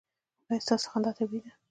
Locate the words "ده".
1.45-1.51